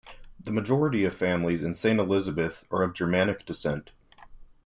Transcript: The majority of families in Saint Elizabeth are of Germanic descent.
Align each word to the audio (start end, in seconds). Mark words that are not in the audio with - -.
The 0.39 0.51
majority 0.51 1.05
of 1.05 1.13
families 1.13 1.61
in 1.61 1.75
Saint 1.75 1.99
Elizabeth 1.99 2.63
are 2.71 2.81
of 2.81 2.95
Germanic 2.95 3.45
descent. 3.45 3.91